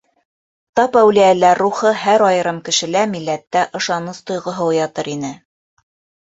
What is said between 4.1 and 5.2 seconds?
тойғоһо уятыр